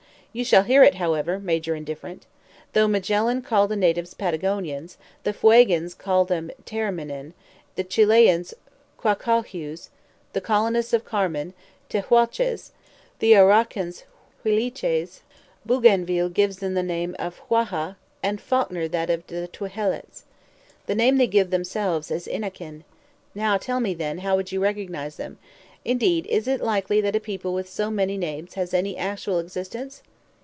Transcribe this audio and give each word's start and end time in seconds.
"You 0.33 0.45
shall 0.45 0.63
hear 0.63 0.81
it, 0.81 0.95
however, 0.95 1.39
Major 1.39 1.75
Indifferent. 1.75 2.25
Though 2.71 2.87
Magellan 2.87 3.41
called 3.41 3.69
the 3.69 3.75
natives 3.75 4.13
Patagonians, 4.13 4.95
the 5.23 5.33
Fuegians 5.33 5.93
called 5.93 6.29
them 6.29 6.51
Tiremenen, 6.65 7.33
the 7.75 7.83
Chilians 7.83 8.53
Caucalhues, 8.97 9.89
the 10.31 10.39
colonists 10.39 10.93
of 10.93 11.03
Carmen 11.03 11.53
Tehuelches, 11.89 12.71
the 13.19 13.35
Araucans 13.35 14.05
Huiliches; 14.45 15.19
Bougainville 15.65 16.29
gives 16.29 16.59
them 16.59 16.75
the 16.75 16.81
name 16.81 17.13
of 17.19 17.41
Chauha, 17.49 17.97
and 18.23 18.39
Falkner 18.39 18.87
that 18.87 19.09
of 19.09 19.27
Tehuelhets. 19.27 20.23
The 20.85 20.95
name 20.95 21.17
they 21.17 21.27
give 21.27 21.49
themselves 21.49 22.09
is 22.09 22.25
Inaken. 22.25 22.85
Now, 23.35 23.57
tell 23.57 23.81
me 23.81 23.93
then, 23.93 24.19
how 24.19 24.37
would 24.37 24.53
you 24.53 24.61
recognize 24.63 25.17
them? 25.17 25.39
Indeed, 25.83 26.25
is 26.27 26.47
it 26.47 26.61
likely 26.61 27.01
that 27.01 27.17
a 27.17 27.19
people 27.19 27.53
with 27.53 27.67
so 27.69 27.91
many 27.91 28.15
names 28.17 28.53
has 28.53 28.73
any 28.73 28.95
actual 28.95 29.37
existence?" 29.37 30.01